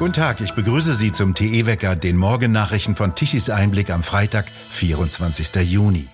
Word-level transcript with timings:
Guten 0.00 0.14
Tag, 0.14 0.40
ich 0.40 0.54
begrüße 0.54 0.94
Sie 0.94 1.12
zum 1.12 1.34
TE-Wecker, 1.34 1.94
den 1.94 2.16
Morgennachrichten 2.16 2.96
von 2.96 3.14
Tichys 3.14 3.50
Einblick 3.50 3.90
am 3.90 4.02
Freitag, 4.02 4.46
24. 4.70 5.56
Juni. 5.56 6.08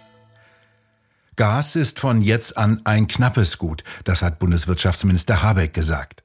Gas 1.37 1.77
ist 1.77 2.01
von 2.01 2.21
jetzt 2.21 2.57
an 2.57 2.81
ein 2.83 3.07
knappes 3.07 3.59
Gut, 3.59 3.85
das 4.03 4.23
hat 4.23 4.41
Bundeswirtschaftsminister 4.41 5.41
Habeck 5.41 5.73
gesagt. 5.73 6.25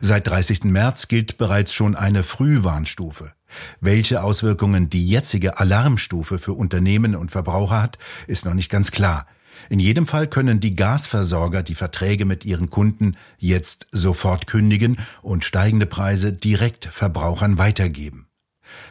Seit 0.00 0.26
30. 0.26 0.64
März 0.64 1.06
gilt 1.06 1.38
bereits 1.38 1.72
schon 1.72 1.94
eine 1.94 2.24
Frühwarnstufe. 2.24 3.34
Welche 3.80 4.24
Auswirkungen 4.24 4.90
die 4.90 5.06
jetzige 5.06 5.60
Alarmstufe 5.60 6.40
für 6.40 6.54
Unternehmen 6.54 7.14
und 7.14 7.30
Verbraucher 7.30 7.82
hat, 7.82 7.98
ist 8.26 8.46
noch 8.46 8.54
nicht 8.54 8.68
ganz 8.68 8.90
klar. 8.90 9.28
In 9.68 9.80
jedem 9.80 10.06
Fall 10.06 10.28
können 10.28 10.60
die 10.60 10.74
Gasversorger 10.74 11.62
die 11.62 11.74
Verträge 11.74 12.24
mit 12.24 12.44
ihren 12.44 12.70
Kunden 12.70 13.16
jetzt 13.38 13.86
sofort 13.92 14.46
kündigen 14.46 14.98
und 15.22 15.44
steigende 15.44 15.86
Preise 15.86 16.32
direkt 16.32 16.86
Verbrauchern 16.86 17.58
weitergeben. 17.58 18.28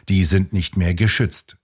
Die 0.08 0.24
sind 0.24 0.52
nicht 0.52 0.76
mehr 0.76 0.94
geschützt. 0.94 1.58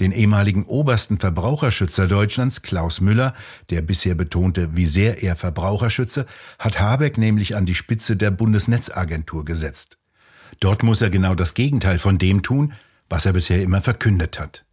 Den 0.00 0.12
ehemaligen 0.12 0.64
obersten 0.64 1.18
Verbraucherschützer 1.18 2.06
Deutschlands, 2.06 2.62
Klaus 2.62 3.00
Müller, 3.00 3.34
der 3.70 3.82
bisher 3.82 4.14
betonte, 4.14 4.76
wie 4.76 4.86
sehr 4.86 5.22
er 5.22 5.36
Verbraucher 5.36 5.90
schütze, 5.90 6.26
hat 6.58 6.78
Habeck 6.78 7.18
nämlich 7.18 7.56
an 7.56 7.66
die 7.66 7.74
Spitze 7.74 8.16
der 8.16 8.30
Bundesnetzagentur 8.30 9.44
gesetzt. 9.44 9.98
Dort 10.60 10.82
muss 10.82 11.02
er 11.02 11.10
genau 11.10 11.34
das 11.34 11.54
Gegenteil 11.54 11.98
von 11.98 12.18
dem 12.18 12.42
tun, 12.42 12.74
was 13.08 13.26
er 13.26 13.32
bisher 13.32 13.62
immer 13.62 13.80
verkündet 13.80 14.38
hat. 14.38 14.64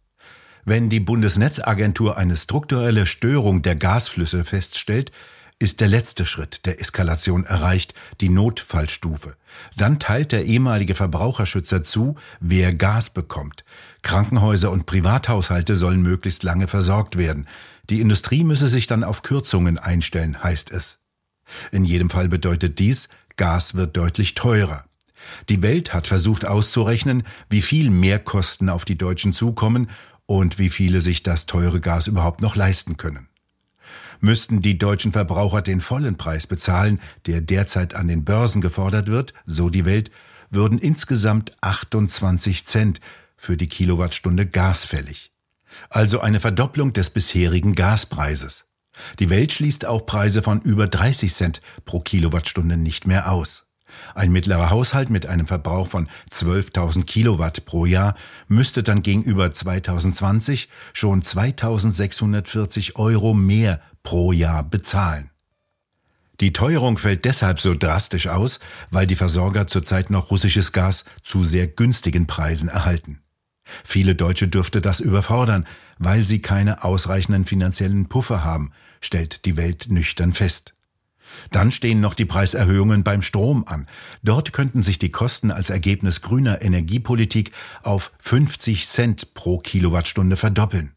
Wenn 0.64 0.90
die 0.90 1.00
Bundesnetzagentur 1.00 2.16
eine 2.16 2.36
strukturelle 2.36 3.06
Störung 3.06 3.62
der 3.62 3.76
Gasflüsse 3.76 4.44
feststellt, 4.44 5.10
ist 5.58 5.80
der 5.80 5.88
letzte 5.88 6.24
Schritt 6.24 6.64
der 6.64 6.80
Eskalation 6.80 7.44
erreicht, 7.44 7.92
die 8.20 8.30
Notfallstufe. 8.30 9.36
Dann 9.76 9.98
teilt 9.98 10.32
der 10.32 10.46
ehemalige 10.46 10.94
Verbraucherschützer 10.94 11.82
zu, 11.82 12.16
wer 12.40 12.74
Gas 12.74 13.10
bekommt. 13.10 13.64
Krankenhäuser 14.02 14.70
und 14.70 14.86
Privathaushalte 14.86 15.76
sollen 15.76 16.00
möglichst 16.00 16.44
lange 16.44 16.66
versorgt 16.66 17.18
werden. 17.18 17.46
Die 17.90 18.00
Industrie 18.00 18.42
müsse 18.42 18.68
sich 18.68 18.86
dann 18.86 19.04
auf 19.04 19.22
Kürzungen 19.22 19.78
einstellen, 19.78 20.42
heißt 20.42 20.70
es. 20.70 20.98
In 21.72 21.84
jedem 21.84 22.08
Fall 22.08 22.28
bedeutet 22.28 22.78
dies, 22.78 23.08
Gas 23.36 23.74
wird 23.74 23.96
deutlich 23.96 24.34
teurer. 24.34 24.84
Die 25.48 25.62
Welt 25.62 25.92
hat 25.92 26.06
versucht 26.06 26.44
auszurechnen, 26.46 27.24
wie 27.48 27.62
viel 27.62 27.90
Mehrkosten 27.90 28.68
auf 28.68 28.84
die 28.84 28.96
Deutschen 28.96 29.32
zukommen 29.32 29.90
und 30.30 30.60
wie 30.60 30.70
viele 30.70 31.00
sich 31.00 31.24
das 31.24 31.46
teure 31.46 31.80
Gas 31.80 32.06
überhaupt 32.06 32.40
noch 32.40 32.54
leisten 32.54 32.96
können. 32.96 33.26
Müssten 34.20 34.60
die 34.60 34.78
deutschen 34.78 35.10
Verbraucher 35.10 35.60
den 35.60 35.80
vollen 35.80 36.16
Preis 36.16 36.46
bezahlen, 36.46 37.00
der 37.26 37.40
derzeit 37.40 37.94
an 37.96 38.06
den 38.06 38.24
Börsen 38.24 38.60
gefordert 38.60 39.08
wird, 39.08 39.34
so 39.44 39.70
die 39.70 39.84
Welt, 39.84 40.12
würden 40.48 40.78
insgesamt 40.78 41.52
28 41.62 42.64
Cent 42.64 43.00
für 43.36 43.56
die 43.56 43.66
Kilowattstunde 43.66 44.46
Gas 44.46 44.84
fällig. 44.84 45.32
Also 45.88 46.20
eine 46.20 46.38
Verdopplung 46.38 46.92
des 46.92 47.10
bisherigen 47.10 47.74
Gaspreises. 47.74 48.66
Die 49.18 49.30
Welt 49.30 49.50
schließt 49.50 49.84
auch 49.84 50.06
Preise 50.06 50.44
von 50.44 50.60
über 50.60 50.86
30 50.86 51.34
Cent 51.34 51.60
pro 51.84 51.98
Kilowattstunde 51.98 52.76
nicht 52.76 53.04
mehr 53.04 53.32
aus. 53.32 53.66
Ein 54.14 54.32
mittlerer 54.32 54.70
Haushalt 54.70 55.10
mit 55.10 55.26
einem 55.26 55.46
Verbrauch 55.46 55.88
von 55.88 56.08
12.000 56.30 57.04
Kilowatt 57.04 57.64
pro 57.64 57.86
Jahr 57.86 58.14
müsste 58.48 58.82
dann 58.82 59.02
gegenüber 59.02 59.52
2020 59.52 60.68
schon 60.92 61.22
2.640 61.22 62.96
Euro 62.96 63.34
mehr 63.34 63.80
pro 64.02 64.32
Jahr 64.32 64.64
bezahlen. 64.64 65.30
Die 66.40 66.54
Teuerung 66.54 66.96
fällt 66.96 67.26
deshalb 67.26 67.60
so 67.60 67.74
drastisch 67.74 68.26
aus, 68.28 68.60
weil 68.90 69.06
die 69.06 69.16
Versorger 69.16 69.66
zurzeit 69.66 70.08
noch 70.08 70.30
russisches 70.30 70.72
Gas 70.72 71.04
zu 71.22 71.44
sehr 71.44 71.66
günstigen 71.66 72.26
Preisen 72.26 72.70
erhalten. 72.70 73.20
Viele 73.84 74.14
Deutsche 74.14 74.48
dürfte 74.48 74.80
das 74.80 75.00
überfordern, 75.00 75.66
weil 75.98 76.22
sie 76.22 76.40
keine 76.40 76.82
ausreichenden 76.82 77.44
finanziellen 77.44 78.08
Puffer 78.08 78.42
haben, 78.42 78.72
stellt 79.00 79.44
die 79.44 79.56
Welt 79.56 79.86
nüchtern 79.90 80.32
fest. 80.32 80.74
Dann 81.50 81.72
stehen 81.72 82.00
noch 82.00 82.14
die 82.14 82.24
Preiserhöhungen 82.24 83.04
beim 83.04 83.22
Strom 83.22 83.64
an. 83.66 83.86
Dort 84.22 84.52
könnten 84.52 84.82
sich 84.82 84.98
die 84.98 85.10
Kosten 85.10 85.50
als 85.50 85.70
Ergebnis 85.70 86.20
grüner 86.22 86.62
Energiepolitik 86.62 87.52
auf 87.82 88.12
50 88.18 88.86
Cent 88.86 89.34
pro 89.34 89.58
Kilowattstunde 89.58 90.36
verdoppeln. 90.36 90.92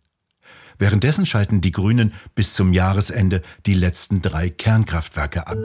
Währenddessen 0.77 1.25
schalten 1.25 1.61
die 1.61 1.72
Grünen 1.72 2.13
bis 2.35 2.55
zum 2.55 2.73
Jahresende 2.73 3.41
die 3.66 3.75
letzten 3.75 4.22
drei 4.22 4.49
Kernkraftwerke 4.49 5.47
ab. 5.47 5.57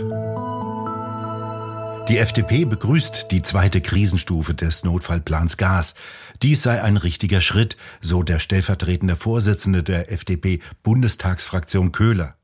Die 2.08 2.16
FDP 2.16 2.64
begrüßt 2.64 3.26
die 3.32 3.42
zweite 3.42 3.82
Krisenstufe 3.82 4.54
des 4.54 4.82
Notfallplans 4.82 5.58
Gas. 5.58 5.94
Dies 6.40 6.62
sei 6.62 6.82
ein 6.82 6.96
richtiger 6.96 7.42
Schritt, 7.42 7.76
so 8.00 8.22
der 8.22 8.38
stellvertretende 8.38 9.14
Vorsitzende 9.14 9.82
der 9.82 10.10
FDP-Bundestagsfraktion 10.10 11.92
Köhler. 11.92 12.37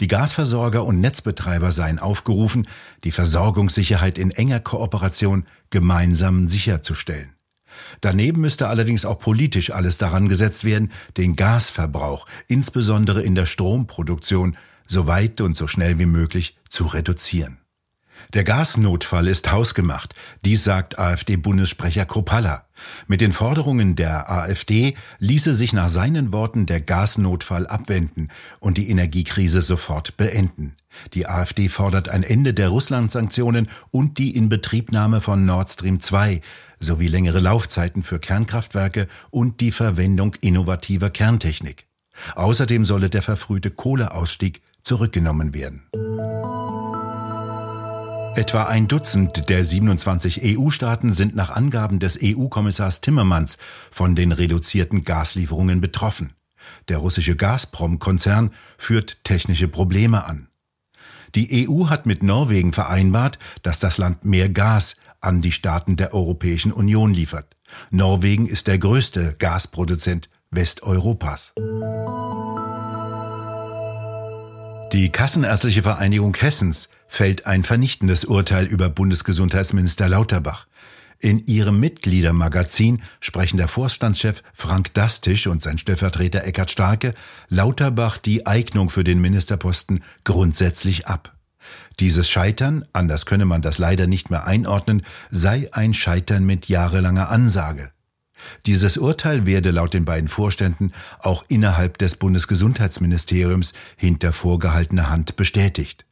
Die 0.00 0.08
Gasversorger 0.08 0.84
und 0.84 1.00
Netzbetreiber 1.00 1.72
seien 1.72 1.98
aufgerufen, 1.98 2.68
die 3.04 3.12
Versorgungssicherheit 3.12 4.18
in 4.18 4.30
enger 4.30 4.60
Kooperation 4.60 5.44
gemeinsam 5.70 6.48
sicherzustellen. 6.48 7.34
Daneben 8.00 8.40
müsste 8.40 8.68
allerdings 8.68 9.04
auch 9.04 9.18
politisch 9.18 9.70
alles 9.70 9.98
daran 9.98 10.28
gesetzt 10.28 10.64
werden, 10.64 10.90
den 11.16 11.36
Gasverbrauch, 11.36 12.26
insbesondere 12.46 13.22
in 13.22 13.34
der 13.34 13.46
Stromproduktion, 13.46 14.56
so 14.86 15.06
weit 15.06 15.40
und 15.40 15.56
so 15.56 15.66
schnell 15.66 15.98
wie 15.98 16.06
möglich 16.06 16.56
zu 16.68 16.86
reduzieren. 16.86 17.58
Der 18.34 18.44
Gasnotfall 18.44 19.26
ist 19.26 19.50
hausgemacht, 19.50 20.14
dies 20.44 20.64
sagt 20.64 20.98
AfD-Bundessprecher 20.98 22.04
Kropalla. 22.04 22.66
Mit 23.06 23.20
den 23.20 23.32
Forderungen 23.32 23.96
der 23.96 24.30
AfD 24.30 24.94
ließe 25.18 25.54
sich 25.54 25.72
nach 25.72 25.88
seinen 25.88 26.32
Worten 26.32 26.66
der 26.66 26.80
Gasnotfall 26.80 27.66
abwenden 27.66 28.28
und 28.60 28.76
die 28.76 28.90
Energiekrise 28.90 29.62
sofort 29.62 30.16
beenden. 30.16 30.76
Die 31.14 31.26
AfD 31.26 31.68
fordert 31.68 32.08
ein 32.08 32.22
Ende 32.22 32.54
der 32.54 32.68
Russland-Sanktionen 32.68 33.68
und 33.90 34.18
die 34.18 34.36
Inbetriebnahme 34.36 35.20
von 35.20 35.44
Nord 35.44 35.70
Stream 35.70 35.98
2 35.98 36.40
sowie 36.78 37.08
längere 37.08 37.40
Laufzeiten 37.40 38.02
für 38.02 38.18
Kernkraftwerke 38.18 39.08
und 39.30 39.60
die 39.60 39.72
Verwendung 39.72 40.34
innovativer 40.40 41.10
Kerntechnik. 41.10 41.86
Außerdem 42.34 42.84
solle 42.84 43.10
der 43.10 43.22
verfrühte 43.22 43.70
Kohleausstieg 43.70 44.60
zurückgenommen 44.82 45.54
werden. 45.54 45.82
Etwa 48.38 48.66
ein 48.66 48.86
Dutzend 48.86 49.48
der 49.48 49.64
27 49.64 50.42
EU-Staaten 50.44 51.10
sind 51.10 51.34
nach 51.34 51.50
Angaben 51.50 51.98
des 51.98 52.16
EU-Kommissars 52.22 53.00
Timmermans 53.00 53.58
von 53.90 54.14
den 54.14 54.30
reduzierten 54.30 55.02
Gaslieferungen 55.02 55.80
betroffen. 55.80 56.34
Der 56.86 56.98
russische 56.98 57.34
Gazprom-Konzern 57.34 58.52
führt 58.78 59.24
technische 59.24 59.66
Probleme 59.66 60.24
an. 60.24 60.46
Die 61.34 61.68
EU 61.68 61.88
hat 61.88 62.06
mit 62.06 62.22
Norwegen 62.22 62.72
vereinbart, 62.72 63.40
dass 63.62 63.80
das 63.80 63.98
Land 63.98 64.24
mehr 64.24 64.48
Gas 64.48 64.94
an 65.20 65.42
die 65.42 65.50
Staaten 65.50 65.96
der 65.96 66.14
Europäischen 66.14 66.70
Union 66.70 67.12
liefert. 67.12 67.56
Norwegen 67.90 68.46
ist 68.46 68.68
der 68.68 68.78
größte 68.78 69.34
Gasproduzent 69.40 70.30
Westeuropas. 70.52 71.54
Die 74.92 75.10
Kassenärztliche 75.12 75.82
Vereinigung 75.82 76.34
Hessens 76.34 76.88
fällt 77.06 77.46
ein 77.46 77.62
vernichtendes 77.62 78.24
Urteil 78.24 78.64
über 78.64 78.88
Bundesgesundheitsminister 78.88 80.08
Lauterbach. 80.08 80.66
In 81.18 81.46
ihrem 81.46 81.78
Mitgliedermagazin 81.78 83.02
sprechen 83.20 83.58
der 83.58 83.68
Vorstandschef 83.68 84.42
Frank 84.54 84.94
Dastisch 84.94 85.46
und 85.46 85.60
sein 85.60 85.76
Stellvertreter 85.76 86.44
Eckhard 86.44 86.70
Starke 86.70 87.12
Lauterbach 87.48 88.16
die 88.16 88.46
Eignung 88.46 88.88
für 88.88 89.04
den 89.04 89.20
Ministerposten 89.20 90.02
grundsätzlich 90.24 91.06
ab. 91.06 91.36
Dieses 92.00 92.30
Scheitern, 92.30 92.86
anders 92.94 93.26
könne 93.26 93.44
man 93.44 93.60
das 93.60 93.76
leider 93.76 94.06
nicht 94.06 94.30
mehr 94.30 94.46
einordnen, 94.46 95.02
sei 95.30 95.68
ein 95.72 95.92
Scheitern 95.92 96.44
mit 96.44 96.68
jahrelanger 96.68 97.28
Ansage. 97.28 97.90
Dieses 98.66 98.96
Urteil 98.96 99.46
werde 99.46 99.70
laut 99.70 99.94
den 99.94 100.04
beiden 100.04 100.28
Vorständen 100.28 100.92
auch 101.20 101.44
innerhalb 101.48 101.98
des 101.98 102.16
Bundesgesundheitsministeriums 102.16 103.72
hinter 103.96 104.32
vorgehaltener 104.32 105.10
Hand 105.10 105.36
bestätigt. 105.36 106.04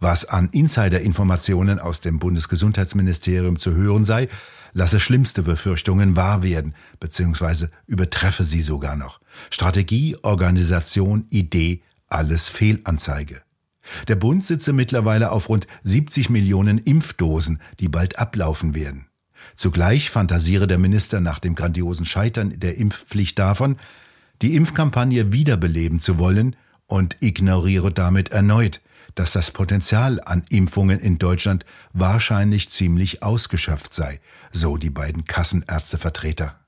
Was 0.00 0.24
an 0.24 0.48
Insider-Informationen 0.50 1.78
aus 1.78 2.00
dem 2.00 2.18
Bundesgesundheitsministerium 2.18 3.58
zu 3.58 3.74
hören 3.74 4.04
sei, 4.04 4.28
lasse 4.72 5.00
schlimmste 5.00 5.42
Befürchtungen 5.42 6.16
wahr 6.16 6.42
werden, 6.42 6.74
beziehungsweise 7.00 7.70
übertreffe 7.86 8.44
sie 8.44 8.62
sogar 8.62 8.96
noch. 8.96 9.20
Strategie, 9.50 10.16
Organisation, 10.22 11.26
Idee, 11.30 11.82
alles 12.08 12.48
Fehlanzeige. 12.48 13.42
Der 14.08 14.16
Bund 14.16 14.44
sitze 14.44 14.72
mittlerweile 14.72 15.32
auf 15.32 15.48
rund 15.48 15.66
70 15.82 16.30
Millionen 16.30 16.78
Impfdosen, 16.78 17.60
die 17.80 17.88
bald 17.88 18.18
ablaufen 18.18 18.74
werden. 18.74 19.06
Zugleich 19.56 20.10
fantasiere 20.10 20.66
der 20.66 20.78
Minister 20.78 21.20
nach 21.20 21.38
dem 21.38 21.54
grandiosen 21.54 22.06
Scheitern 22.06 22.58
der 22.58 22.76
Impfpflicht 22.76 23.38
davon, 23.38 23.76
die 24.40 24.56
Impfkampagne 24.56 25.32
wiederbeleben 25.32 26.00
zu 26.00 26.18
wollen 26.18 26.56
und 26.86 27.16
ignoriere 27.20 27.92
damit 27.92 28.30
erneut, 28.30 28.80
dass 29.14 29.32
das 29.32 29.50
Potenzial 29.50 30.20
an 30.24 30.44
Impfungen 30.50 30.98
in 30.98 31.18
Deutschland 31.18 31.64
wahrscheinlich 31.92 32.70
ziemlich 32.70 33.22
ausgeschöpft 33.22 33.92
sei, 33.92 34.20
so 34.50 34.76
die 34.76 34.90
beiden 34.90 35.24
Kassenärztevertreter. 35.24 36.61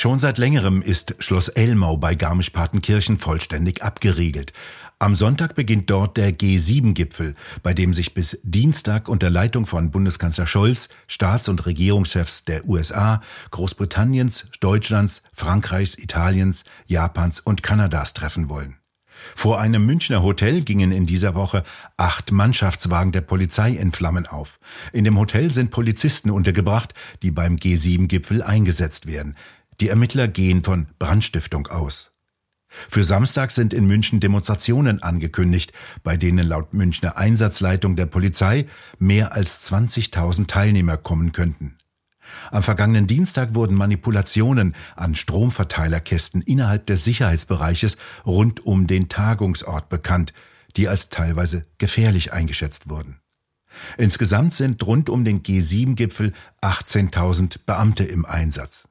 Schon 0.00 0.20
seit 0.20 0.38
längerem 0.38 0.80
ist 0.80 1.16
Schloss 1.18 1.48
Elmau 1.48 1.96
bei 1.96 2.14
Garmisch-Partenkirchen 2.14 3.18
vollständig 3.18 3.82
abgeriegelt. 3.82 4.52
Am 5.00 5.16
Sonntag 5.16 5.56
beginnt 5.56 5.90
dort 5.90 6.16
der 6.16 6.30
G7-Gipfel, 6.30 7.34
bei 7.64 7.74
dem 7.74 7.92
sich 7.92 8.14
bis 8.14 8.38
Dienstag 8.44 9.08
unter 9.08 9.28
Leitung 9.28 9.66
von 9.66 9.90
Bundeskanzler 9.90 10.46
Scholz 10.46 10.88
Staats- 11.08 11.48
und 11.48 11.66
Regierungschefs 11.66 12.44
der 12.44 12.68
USA, 12.68 13.22
Großbritanniens, 13.50 14.46
Deutschlands, 14.60 15.24
Frankreichs, 15.34 15.98
Italiens, 15.98 16.62
Japans 16.86 17.40
und 17.40 17.64
Kanadas 17.64 18.14
treffen 18.14 18.48
wollen. 18.48 18.76
Vor 19.34 19.60
einem 19.60 19.84
Münchner 19.84 20.22
Hotel 20.22 20.60
gingen 20.60 20.92
in 20.92 21.06
dieser 21.06 21.34
Woche 21.34 21.62
acht 21.96 22.32
Mannschaftswagen 22.32 23.12
der 23.12 23.20
Polizei 23.20 23.72
in 23.72 23.92
Flammen 23.92 24.26
auf. 24.26 24.58
In 24.92 25.04
dem 25.04 25.18
Hotel 25.18 25.52
sind 25.52 25.70
Polizisten 25.70 26.30
untergebracht, 26.30 26.94
die 27.22 27.30
beim 27.30 27.56
G7-Gipfel 27.56 28.42
eingesetzt 28.42 29.06
werden. 29.06 29.34
Die 29.80 29.88
Ermittler 29.88 30.28
gehen 30.28 30.64
von 30.64 30.88
Brandstiftung 30.98 31.68
aus. 31.68 32.12
Für 32.68 33.02
Samstag 33.02 33.50
sind 33.50 33.72
in 33.72 33.86
München 33.86 34.20
Demonstrationen 34.20 35.02
angekündigt, 35.02 35.72
bei 36.02 36.16
denen 36.16 36.46
laut 36.46 36.74
Münchner 36.74 37.16
Einsatzleitung 37.16 37.96
der 37.96 38.06
Polizei 38.06 38.66
mehr 38.98 39.32
als 39.32 39.70
20.000 39.72 40.46
Teilnehmer 40.48 40.96
kommen 40.96 41.32
könnten. 41.32 41.78
Am 42.50 42.62
vergangenen 42.62 43.06
Dienstag 43.06 43.54
wurden 43.54 43.74
Manipulationen 43.74 44.74
an 44.96 45.14
Stromverteilerkästen 45.14 46.42
innerhalb 46.42 46.86
des 46.86 47.04
Sicherheitsbereiches 47.04 47.96
rund 48.26 48.66
um 48.66 48.86
den 48.86 49.08
Tagungsort 49.08 49.88
bekannt, 49.88 50.34
die 50.76 50.88
als 50.88 51.08
teilweise 51.08 51.64
gefährlich 51.78 52.34
eingeschätzt 52.34 52.90
wurden. 52.90 53.20
Insgesamt 53.96 54.54
sind 54.54 54.84
rund 54.86 55.08
um 55.08 55.24
den 55.24 55.42
G7-Gipfel 55.42 56.32
18.000 56.62 57.60
Beamte 57.64 58.04
im 58.04 58.26
Einsatz. 58.26 58.88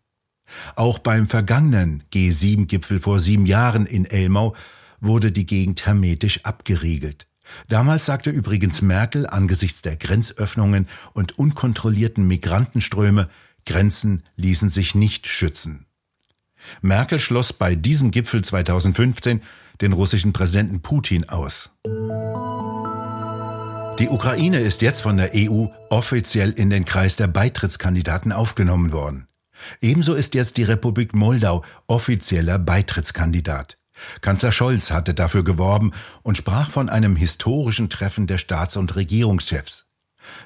Auch 0.75 0.99
beim 0.99 1.27
vergangenen 1.27 2.03
G7-Gipfel 2.13 2.99
vor 2.99 3.19
sieben 3.19 3.45
Jahren 3.45 3.85
in 3.85 4.05
Elmau 4.05 4.55
wurde 4.99 5.31
die 5.31 5.45
Gegend 5.45 5.85
hermetisch 5.85 6.45
abgeriegelt. 6.45 7.27
Damals 7.69 8.05
sagte 8.05 8.29
übrigens 8.29 8.81
Merkel 8.81 9.27
angesichts 9.27 9.81
der 9.81 9.95
Grenzöffnungen 9.95 10.87
und 11.13 11.37
unkontrollierten 11.37 12.27
Migrantenströme, 12.27 13.29
Grenzen 13.65 14.23
ließen 14.35 14.69
sich 14.69 14.95
nicht 14.95 15.27
schützen. 15.27 15.85
Merkel 16.81 17.19
schloss 17.19 17.53
bei 17.53 17.75
diesem 17.75 18.11
Gipfel 18.11 18.43
2015 18.43 19.41
den 19.81 19.93
russischen 19.93 20.33
Präsidenten 20.33 20.81
Putin 20.81 21.29
aus. 21.29 21.71
Die 23.99 24.09
Ukraine 24.09 24.59
ist 24.59 24.81
jetzt 24.81 25.01
von 25.01 25.17
der 25.17 25.31
EU 25.33 25.67
offiziell 25.89 26.51
in 26.51 26.69
den 26.69 26.85
Kreis 26.85 27.15
der 27.15 27.27
Beitrittskandidaten 27.27 28.31
aufgenommen 28.31 28.91
worden. 28.91 29.27
Ebenso 29.81 30.13
ist 30.13 30.33
jetzt 30.33 30.57
die 30.57 30.63
Republik 30.63 31.15
Moldau 31.15 31.63
offizieller 31.87 32.59
Beitrittskandidat. 32.59 33.77
Kanzler 34.21 34.51
Scholz 34.51 34.91
hatte 34.91 35.13
dafür 35.13 35.43
geworben 35.43 35.91
und 36.23 36.37
sprach 36.37 36.69
von 36.69 36.89
einem 36.89 37.15
historischen 37.15 37.89
Treffen 37.89 38.27
der 38.27 38.37
Staats- 38.37 38.77
und 38.77 38.95
Regierungschefs. 38.95 39.85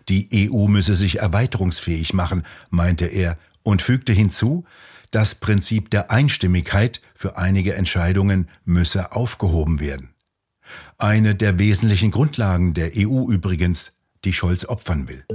Die 0.09 0.49
EU 0.51 0.67
müsse 0.67 0.95
sich 0.95 1.19
erweiterungsfähig 1.19 2.13
machen, 2.13 2.43
meinte 2.69 3.05
er 3.05 3.37
und 3.63 3.81
fügte 3.81 4.13
hinzu, 4.13 4.65
das 5.11 5.35
Prinzip 5.35 5.89
der 5.89 6.09
Einstimmigkeit 6.09 7.01
für 7.13 7.37
einige 7.37 7.75
Entscheidungen 7.75 8.47
müsse 8.63 9.11
aufgehoben 9.11 9.79
werden. 9.79 10.13
Eine 10.97 11.35
der 11.35 11.59
wesentlichen 11.59 12.11
Grundlagen 12.11 12.73
der 12.73 12.91
EU 12.95 13.29
übrigens, 13.29 13.93
die 14.23 14.33
Scholz 14.33 14.65
opfern 14.65 15.09
will. 15.09 15.25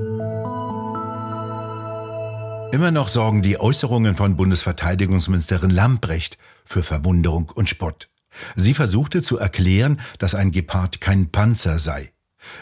Immer 2.76 2.90
noch 2.90 3.08
sorgen 3.08 3.40
die 3.40 3.58
Äußerungen 3.58 4.16
von 4.16 4.36
Bundesverteidigungsministerin 4.36 5.70
Lambrecht 5.70 6.36
für 6.62 6.82
Verwunderung 6.82 7.48
und 7.48 7.70
Spott. 7.70 8.10
Sie 8.54 8.74
versuchte 8.74 9.22
zu 9.22 9.38
erklären, 9.38 9.98
dass 10.18 10.34
ein 10.34 10.50
Gepard 10.50 11.00
kein 11.00 11.32
Panzer 11.32 11.78
sei. 11.78 12.12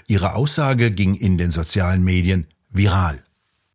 Ihre 0.06 0.36
Aussage 0.36 0.92
ging 0.92 1.16
in 1.16 1.36
den 1.36 1.50
sozialen 1.50 2.04
Medien 2.04 2.46
viral. 2.70 3.24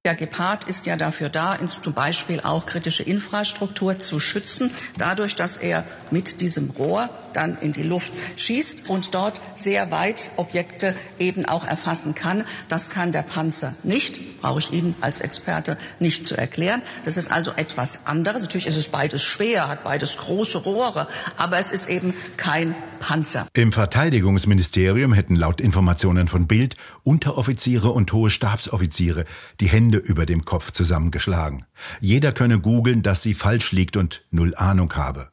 Der 0.05 0.15
Gepard 0.15 0.63
ist 0.63 0.85
ja 0.85 0.95
dafür 0.95 1.27
da, 1.27 1.57
zum 1.67 1.91
Beispiel 1.91 2.39
auch 2.39 2.65
kritische 2.65 3.03
Infrastruktur 3.03 3.99
zu 3.99 4.21
schützen, 4.21 4.71
dadurch, 4.97 5.35
dass 5.35 5.57
er 5.57 5.83
mit 6.09 6.39
diesem 6.39 6.69
Rohr 6.69 7.09
dann 7.33 7.57
in 7.59 7.73
die 7.73 7.83
Luft 7.83 8.13
schießt 8.37 8.89
und 8.89 9.13
dort 9.13 9.41
sehr 9.57 9.91
weit 9.91 10.31
Objekte 10.37 10.95
eben 11.19 11.43
auch 11.43 11.67
erfassen 11.67 12.15
kann. 12.15 12.45
Das 12.69 12.89
kann 12.89 13.11
der 13.11 13.23
Panzer 13.23 13.75
nicht, 13.83 14.21
brauche 14.39 14.59
ich 14.59 14.71
Ihnen 14.71 14.95
als 15.01 15.21
Experte 15.21 15.77
nicht 15.99 16.25
zu 16.25 16.35
erklären. 16.35 16.81
Das 17.05 17.17
ist 17.17 17.31
also 17.31 17.51
etwas 17.55 18.05
anderes. 18.05 18.41
Natürlich 18.41 18.67
ist 18.67 18.77
es 18.77 18.87
beides 18.87 19.23
schwer, 19.23 19.67
hat 19.67 19.83
beides 19.83 20.17
große 20.17 20.59
Rohre, 20.59 21.07
aber 21.37 21.59
es 21.59 21.71
ist 21.71 21.89
eben 21.89 22.13
kein 22.37 22.75
Panzer. 22.99 23.47
Im 23.53 23.71
Verteidigungsministerium 23.71 25.13
hätten 25.13 25.35
laut 25.35 25.61
Informationen 25.61 26.27
von 26.27 26.47
Bild 26.47 26.75
Unteroffiziere 27.03 27.89
und 27.91 28.11
hohe 28.13 28.29
Stabsoffiziere 28.29 29.25
die 29.59 29.69
Hände 29.69 29.97
über 29.97 30.25
dem 30.25 30.45
Kopf 30.45 30.71
zusammengeschlagen. 30.71 31.65
Jeder 31.99 32.31
könne 32.31 32.59
googeln, 32.59 33.01
dass 33.01 33.21
sie 33.21 33.33
falsch 33.33 33.71
liegt 33.71 33.97
und 33.97 34.23
null 34.31 34.53
Ahnung 34.55 34.93
habe. 34.95 35.29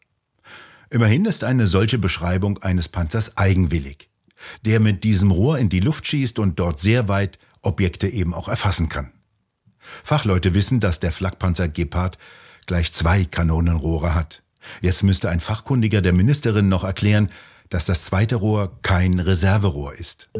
Immerhin 0.90 1.24
ist 1.24 1.44
eine 1.44 1.66
solche 1.66 1.98
Beschreibung 1.98 2.58
eines 2.58 2.88
Panzers 2.88 3.36
eigenwillig, 3.36 4.08
der 4.64 4.78
mit 4.80 5.02
diesem 5.04 5.30
Rohr 5.32 5.58
in 5.58 5.68
die 5.68 5.80
Luft 5.80 6.06
schießt 6.06 6.38
und 6.38 6.58
dort 6.60 6.78
sehr 6.78 7.08
weit 7.08 7.38
Objekte 7.66 8.08
eben 8.08 8.32
auch 8.32 8.48
erfassen 8.48 8.88
kann. 8.88 9.12
Fachleute 9.78 10.54
wissen, 10.54 10.80
dass 10.80 11.00
der 11.00 11.12
Flakpanzer 11.12 11.68
Gepard 11.68 12.18
gleich 12.66 12.92
zwei 12.92 13.24
Kanonenrohre 13.24 14.14
hat. 14.14 14.42
Jetzt 14.80 15.02
müsste 15.02 15.28
ein 15.28 15.40
Fachkundiger 15.40 16.02
der 16.02 16.12
Ministerin 16.12 16.68
noch 16.68 16.84
erklären, 16.84 17.28
dass 17.68 17.86
das 17.86 18.04
zweite 18.04 18.36
Rohr 18.36 18.78
kein 18.82 19.18
Reserverohr 19.18 19.94
ist. 19.94 20.30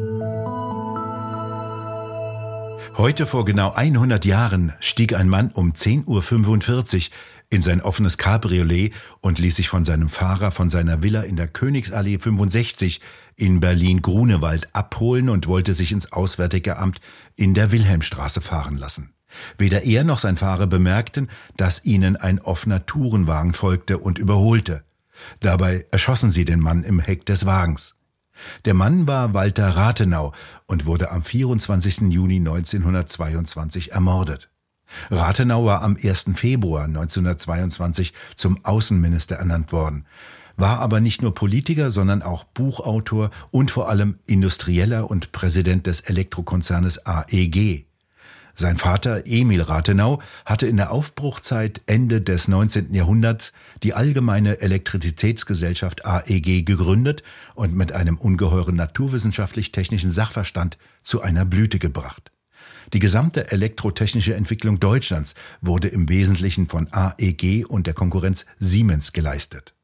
Heute 2.95 3.27
vor 3.27 3.45
genau 3.45 3.73
100 3.73 4.25
Jahren 4.25 4.73
stieg 4.79 5.13
ein 5.13 5.29
Mann 5.29 5.51
um 5.51 5.73
10.45 5.73 6.07
Uhr 6.07 7.15
in 7.49 7.61
sein 7.61 7.81
offenes 7.81 8.17
Cabriolet 8.17 8.93
und 9.21 9.39
ließ 9.39 9.55
sich 9.55 9.69
von 9.69 9.85
seinem 9.85 10.09
Fahrer 10.09 10.51
von 10.51 10.69
seiner 10.69 11.03
Villa 11.03 11.21
in 11.21 11.35
der 11.35 11.47
Königsallee 11.47 12.17
65 12.17 13.01
in 13.35 13.59
Berlin-Grunewald 13.59 14.75
abholen 14.75 15.29
und 15.29 15.47
wollte 15.47 15.73
sich 15.73 15.91
ins 15.91 16.11
Auswärtige 16.11 16.77
Amt 16.77 16.99
in 17.35 17.53
der 17.53 17.71
Wilhelmstraße 17.71 18.41
fahren 18.41 18.77
lassen. 18.77 19.13
Weder 19.57 19.83
er 19.83 20.03
noch 20.03 20.19
sein 20.19 20.37
Fahrer 20.37 20.67
bemerkten, 20.67 21.29
dass 21.55 21.85
ihnen 21.85 22.15
ein 22.15 22.39
offener 22.39 22.85
Tourenwagen 22.85 23.53
folgte 23.53 23.99
und 23.99 24.17
überholte. 24.17 24.83
Dabei 25.39 25.85
erschossen 25.91 26.31
sie 26.31 26.45
den 26.45 26.59
Mann 26.59 26.83
im 26.83 26.99
Heck 26.99 27.25
des 27.25 27.45
Wagens. 27.45 27.96
Der 28.65 28.73
Mann 28.73 29.07
war 29.07 29.33
Walter 29.33 29.69
Rathenau 29.69 30.33
und 30.65 30.85
wurde 30.85 31.11
am 31.11 31.23
24. 31.23 32.11
Juni 32.11 32.37
1922 32.37 33.91
ermordet. 33.91 34.49
Rathenau 35.11 35.65
war 35.65 35.81
am 35.81 35.97
1. 36.01 36.31
Februar 36.35 36.85
1922 36.85 38.13
zum 38.35 38.63
Außenminister 38.63 39.35
ernannt 39.35 39.71
worden, 39.71 40.05
war 40.55 40.79
aber 40.79 41.01
nicht 41.01 41.21
nur 41.21 41.33
Politiker, 41.33 41.91
sondern 41.91 42.21
auch 42.21 42.43
Buchautor 42.43 43.29
und 43.51 43.69
vor 43.69 43.89
allem 43.89 44.19
Industrieller 44.25 45.09
und 45.09 45.31
Präsident 45.31 45.87
des 45.87 46.01
Elektrokonzernes 46.01 47.05
AEG. 47.05 47.86
Sein 48.59 48.77
Vater 48.77 49.27
Emil 49.27 49.61
Rathenau 49.61 50.19
hatte 50.43 50.65
in 50.65 50.77
der 50.77 50.89
Aufbruchzeit 50.91 51.81
Ende 51.85 52.21
des 52.21 52.47
19. 52.47 52.91
Jahrhunderts 52.91 53.53
die 53.83 53.93
Allgemeine 53.93 54.61
Elektrizitätsgesellschaft 54.61 56.07
AEG 56.07 56.65
gegründet 56.65 57.21
und 57.53 57.75
mit 57.75 57.91
einem 57.91 58.17
ungeheuren 58.17 58.75
naturwissenschaftlich-technischen 58.75 60.09
Sachverstand 60.09 60.79
zu 61.03 61.21
einer 61.21 61.45
Blüte 61.45 61.77
gebracht. 61.77 62.31
Die 62.93 62.99
gesamte 62.99 63.51
elektrotechnische 63.51 64.33
Entwicklung 64.33 64.79
Deutschlands 64.79 65.35
wurde 65.61 65.89
im 65.89 66.09
Wesentlichen 66.09 66.67
von 66.67 66.91
AEG 66.91 67.63
und 67.67 67.85
der 67.85 67.93
Konkurrenz 67.93 68.47
Siemens 68.57 69.13
geleistet. 69.13 69.75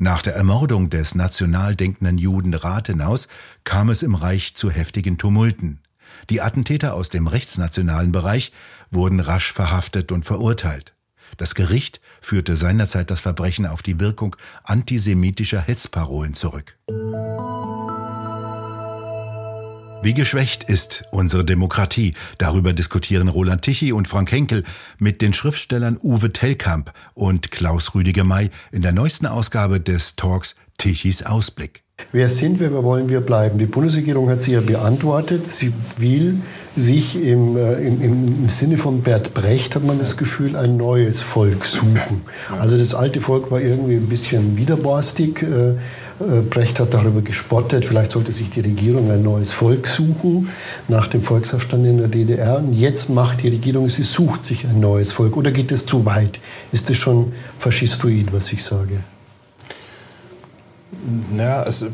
Nach 0.00 0.20
der 0.20 0.34
Ermordung 0.34 0.90
des 0.90 1.14
national 1.14 1.76
denkenden 1.76 2.18
Juden 2.18 2.54
Rathenaus 2.54 3.28
kam 3.62 3.88
es 3.88 4.02
im 4.02 4.16
Reich 4.16 4.56
zu 4.56 4.68
heftigen 4.68 5.16
Tumulten. 5.16 5.83
Die 6.30 6.40
Attentäter 6.40 6.94
aus 6.94 7.08
dem 7.08 7.26
rechtsnationalen 7.26 8.12
Bereich 8.12 8.52
wurden 8.90 9.20
rasch 9.20 9.52
verhaftet 9.52 10.12
und 10.12 10.24
verurteilt. 10.24 10.94
Das 11.36 11.54
Gericht 11.54 12.00
führte 12.20 12.56
seinerzeit 12.56 13.10
das 13.10 13.20
Verbrechen 13.20 13.66
auf 13.66 13.82
die 13.82 13.98
Wirkung 13.98 14.36
antisemitischer 14.62 15.60
Hetzparolen 15.60 16.34
zurück. 16.34 16.76
Wie 20.04 20.12
geschwächt 20.12 20.64
ist 20.64 21.04
unsere 21.12 21.46
Demokratie? 21.46 22.12
Darüber 22.36 22.74
diskutieren 22.74 23.28
Roland 23.28 23.62
Tichy 23.62 23.90
und 23.90 24.06
Frank 24.06 24.30
Henkel 24.32 24.62
mit 24.98 25.22
den 25.22 25.32
Schriftstellern 25.32 25.98
Uwe 26.02 26.30
Tellkamp 26.30 26.92
und 27.14 27.50
Klaus 27.50 27.94
Rüdiger 27.94 28.22
May 28.22 28.50
in 28.70 28.82
der 28.82 28.92
neuesten 28.92 29.24
Ausgabe 29.24 29.80
des 29.80 30.14
Talks 30.14 30.56
Tichys 30.78 31.22
Ausblick. 31.22 31.84
Wer 32.12 32.28
sind 32.28 32.60
wir, 32.60 32.72
wer 32.72 32.82
wollen 32.82 33.08
wir 33.08 33.20
bleiben? 33.20 33.58
Die 33.58 33.66
Bundesregierung 33.66 34.28
hat 34.28 34.42
sich 34.42 34.54
ja 34.54 34.60
beantwortet. 34.60 35.48
Sie 35.48 35.72
will 35.96 36.40
sich 36.76 37.16
im, 37.16 37.56
äh, 37.56 37.74
im, 37.86 38.02
im, 38.02 38.48
Sinne 38.48 38.78
von 38.78 39.02
Bert 39.02 39.32
Brecht, 39.32 39.76
hat 39.76 39.84
man 39.84 39.98
das 39.98 40.16
Gefühl, 40.16 40.56
ein 40.56 40.76
neues 40.76 41.20
Volk 41.20 41.64
suchen. 41.64 42.22
Also 42.58 42.76
das 42.76 42.94
alte 42.94 43.20
Volk 43.20 43.50
war 43.50 43.60
irgendwie 43.60 43.94
ein 43.94 44.08
bisschen 44.08 44.56
widerborstig. 44.56 45.42
Äh, 45.42 45.70
äh, 46.20 46.42
Brecht 46.48 46.78
hat 46.78 46.94
darüber 46.94 47.22
gespottet, 47.22 47.84
vielleicht 47.84 48.12
sollte 48.12 48.32
sich 48.32 48.50
die 48.50 48.60
Regierung 48.60 49.10
ein 49.10 49.22
neues 49.22 49.52
Volk 49.52 49.86
suchen, 49.88 50.48
nach 50.88 51.08
dem 51.08 51.20
Volksaufstand 51.20 51.86
in 51.86 51.98
der 51.98 52.08
DDR. 52.08 52.58
Und 52.58 52.72
jetzt 52.74 53.08
macht 53.08 53.42
die 53.42 53.48
Regierung, 53.48 53.88
sie 53.88 54.02
sucht 54.02 54.44
sich 54.44 54.64
ein 54.64 54.80
neues 54.80 55.12
Volk. 55.12 55.36
Oder 55.36 55.50
geht 55.52 55.72
es 55.72 55.86
zu 55.86 56.04
weit? 56.04 56.38
Ist 56.72 56.90
das 56.90 56.96
schon 56.96 57.32
faschistoid, 57.58 58.32
was 58.32 58.52
ich 58.52 58.62
sage? 58.62 59.00
Ja, 61.36 61.62
also, 61.62 61.86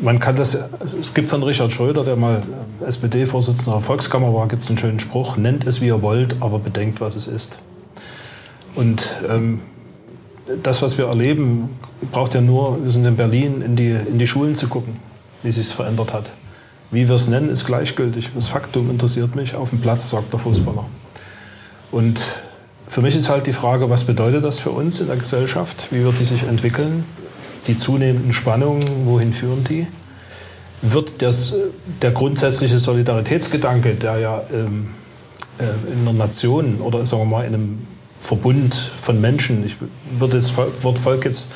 man 0.00 0.18
kann 0.18 0.36
das, 0.36 0.56
also 0.80 0.98
es 0.98 1.12
gibt 1.12 1.28
von 1.28 1.42
Richard 1.42 1.72
Schröder, 1.72 2.04
der 2.04 2.16
mal 2.16 2.42
SPD-Vorsitzender 2.86 3.78
der 3.78 3.80
Volkskammer 3.80 4.32
war, 4.32 4.48
gibt 4.48 4.62
es 4.62 4.68
einen 4.68 4.78
schönen 4.78 5.00
Spruch, 5.00 5.36
nennt 5.36 5.66
es 5.66 5.80
wie 5.80 5.86
ihr 5.86 6.02
wollt, 6.02 6.36
aber 6.40 6.58
bedenkt, 6.58 7.00
was 7.00 7.14
es 7.16 7.26
ist. 7.26 7.58
Und 8.74 9.14
ähm, 9.28 9.60
das, 10.62 10.82
was 10.82 10.98
wir 10.98 11.06
erleben, 11.06 11.68
braucht 12.10 12.34
ja 12.34 12.40
nur, 12.40 12.82
wir 12.82 12.90
sind 12.90 13.06
in 13.06 13.16
Berlin, 13.16 13.62
in 13.62 13.76
die, 13.76 13.90
in 13.90 14.18
die 14.18 14.26
Schulen 14.26 14.54
zu 14.54 14.68
gucken, 14.68 14.96
wie 15.42 15.52
sich 15.52 15.66
es 15.66 15.72
verändert 15.72 16.12
hat. 16.12 16.30
Wie 16.90 17.08
wir 17.08 17.16
es 17.16 17.28
nennen, 17.28 17.48
ist 17.48 17.64
gleichgültig. 17.64 18.30
Das 18.34 18.48
Faktum 18.48 18.90
interessiert 18.90 19.34
mich. 19.34 19.54
Auf 19.54 19.70
dem 19.70 19.80
Platz, 19.80 20.10
sagt 20.10 20.32
der 20.32 20.38
Fußballer. 20.38 20.84
Und 21.90 22.20
für 22.86 23.00
mich 23.00 23.16
ist 23.16 23.28
halt 23.28 23.46
die 23.46 23.52
Frage, 23.52 23.90
was 23.90 24.04
bedeutet 24.04 24.44
das 24.44 24.60
für 24.60 24.70
uns 24.70 25.00
in 25.00 25.06
der 25.06 25.16
Gesellschaft? 25.16 25.88
Wie 25.90 26.04
wird 26.04 26.18
die 26.18 26.24
sich 26.24 26.44
entwickeln? 26.44 27.04
Die 27.66 27.76
zunehmenden 27.76 28.32
Spannungen, 28.32 28.84
wohin 29.06 29.32
führen 29.32 29.64
die? 29.64 29.86
Wird 30.82 31.22
das, 31.22 31.54
der 32.02 32.10
grundsätzliche 32.10 32.78
Solidaritätsgedanke, 32.78 33.94
der 33.94 34.18
ja 34.18 34.42
ähm, 34.52 34.88
äh, 35.58 35.92
in 35.92 36.00
einer 36.00 36.12
Nation 36.12 36.80
oder 36.80 37.06
sagen 37.06 37.22
wir 37.22 37.26
mal 37.26 37.44
in 37.44 37.54
einem 37.54 37.78
Verbund 38.20 38.74
von 38.74 39.20
Menschen, 39.20 39.64
ich 39.64 39.76
würde 40.18 40.36
das 40.36 40.52
Wort 40.56 40.98
Volk 40.98 41.24
jetzt 41.24 41.48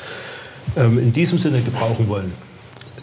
ähm, 0.77 0.99
in 0.99 1.13
diesem 1.13 1.37
Sinne 1.37 1.61
gebrauchen 1.61 2.07
wollen, 2.07 2.31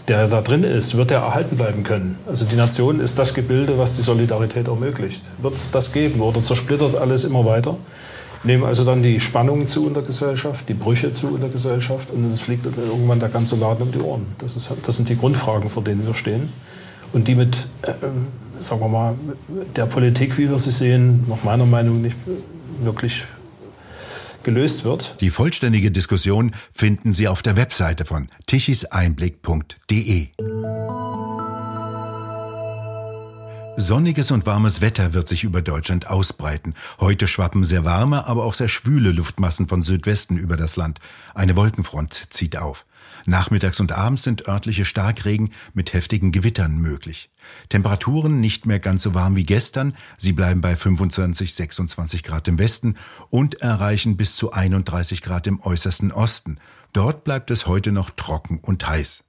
der 0.09 0.29
da 0.29 0.41
drin 0.41 0.63
ist, 0.65 0.97
wird 0.97 1.11
er 1.11 1.19
erhalten 1.19 1.57
bleiben 1.57 1.83
können. 1.83 2.19
Also 2.27 2.45
die 2.45 2.57
Nation 2.57 3.01
ist 3.01 3.19
das 3.19 3.35
Gebilde, 3.35 3.77
was 3.77 3.97
die 3.97 4.03
Solidarität 4.03 4.69
ermöglicht. 4.69 5.23
Wird 5.39 5.57
es 5.57 5.71
das 5.71 5.93
geben 5.93 6.21
oder 6.21 6.43
zersplittert 6.43 6.97
alles 6.97 7.25
immer 7.25 7.45
weiter? 7.45 7.77
Nehmen 8.45 8.65
also 8.65 8.85
dann 8.85 9.03
die 9.03 9.21
Spannungen 9.21 9.69
zu 9.69 9.87
in 9.87 9.95
der 9.95 10.03
Gesellschaft, 10.03 10.69
die 10.69 10.75
Brüche 10.75 11.13
zu 11.13 11.35
in 11.35 11.41
der 11.41 11.51
Gesellschaft 11.51 12.11
und 12.11 12.33
es 12.33 12.41
fliegt 12.41 12.67
irgendwann 12.67 13.21
der 13.21 13.29
ganze 13.29 13.57
Laden 13.57 13.83
um 13.83 13.93
die 13.93 13.99
Ohren. 13.99 14.27
Das, 14.39 14.57
ist, 14.57 14.71
das 14.85 14.97
sind 14.97 15.09
die 15.09 15.17
Grundfragen, 15.17 15.71
vor 15.71 15.83
denen 15.83 16.07
wir 16.07 16.15
stehen. 16.15 16.49
Und 17.13 17.29
die 17.29 17.35
mit, 17.35 17.57
äh, 17.83 17.93
sagen 18.59 18.81
wir 18.81 18.89
mal, 18.89 19.15
der 19.77 19.87
Politik, 19.87 20.39
wie 20.39 20.51
wir 20.51 20.59
sie 20.59 20.71
sehen, 20.71 21.25
nach 21.29 21.45
meiner 21.45 21.67
Meinung 21.67 22.03
nicht 22.03 22.17
wirklich 22.83 23.25
gelöst 24.43 24.85
wird. 24.85 25.17
Die 25.21 25.31
vollständige 25.31 25.91
Diskussion 25.91 26.53
finden 26.73 27.13
Sie 27.13 27.27
auf 27.27 27.43
der 27.43 27.57
Webseite 27.57 28.05
von 28.05 28.29
tichiseinblick.de. 28.47 30.29
Sonniges 33.79 34.31
und 34.31 34.47
warmes 34.47 34.81
Wetter 34.81 35.13
wird 35.13 35.29
sich 35.29 35.45
über 35.45 35.61
Deutschland 35.61 36.09
ausbreiten. 36.09 36.73
Heute 36.99 37.29
schwappen 37.29 37.63
sehr 37.63 37.85
warme, 37.85 38.27
aber 38.27 38.45
auch 38.45 38.55
sehr 38.55 38.69
schwüle 38.69 39.13
Luftmassen 39.13 39.69
von 39.69 39.83
Südwesten 39.83 40.39
über 40.39 40.57
das 40.57 40.77
Land. 40.77 40.99
Eine 41.35 41.57
Wolkenfront 41.57 42.29
zieht 42.31 42.57
auf. 42.57 42.87
Nachmittags 43.27 43.79
und 43.79 43.93
abends 43.93 44.23
sind 44.23 44.49
örtliche 44.49 44.87
Starkregen 44.87 45.53
mit 45.75 45.93
heftigen 45.93 46.33
Gewittern 46.33 46.79
möglich. 46.79 47.31
Temperaturen 47.69 48.41
nicht 48.41 48.65
mehr 48.65 48.81
ganz 48.81 49.03
so 49.03 49.13
warm 49.13 49.37
wie 49.37 49.45
gestern. 49.45 49.95
Sie 50.17 50.33
bleiben 50.33 50.63
bei 50.63 50.75
25, 50.75 51.55
26 51.55 52.23
Grad 52.23 52.49
im 52.49 52.59
Westen 52.59 52.97
und 53.29 53.61
erreichen 53.61 54.17
bis 54.17 54.37
zu 54.37 54.53
31 54.53 55.21
Grad 55.21 55.47
im 55.47 55.61
äußersten 55.61 56.13
Osten. 56.13 56.59
Dort 56.95 57.25
bleibt 57.25 57.51
es 57.51 57.67
heute 57.67 57.93
noch 57.93 58.09
trocken 58.09 58.59
und 58.59 58.89
heiß. 58.89 59.23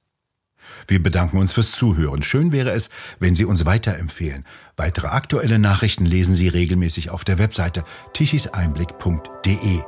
Wir 0.87 1.01
bedanken 1.01 1.37
uns 1.37 1.53
fürs 1.53 1.71
Zuhören. 1.71 2.23
Schön 2.23 2.51
wäre 2.51 2.71
es, 2.71 2.89
wenn 3.19 3.35
Sie 3.35 3.45
uns 3.45 3.65
weiterempfehlen. 3.65 4.45
Weitere 4.75 5.07
aktuelle 5.07 5.59
Nachrichten 5.59 6.05
lesen 6.05 6.35
Sie 6.35 6.47
regelmäßig 6.47 7.09
auf 7.09 7.23
der 7.23 7.37
Webseite 7.37 7.83
tichiseinblick.de. 8.13 9.81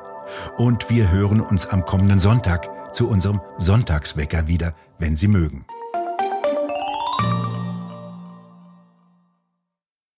Und 0.58 0.90
wir 0.90 1.12
hören 1.12 1.42
uns 1.42 1.68
am 1.68 1.86
kommenden 1.86 2.20
Sonntag 2.20 2.70
zu 2.94 3.08
unserem 3.08 3.42
Sonntagswecker 3.58 4.48
wieder, 4.48 4.74
wenn 4.98 5.16
Sie 5.16 5.28
mögen. 5.28 5.66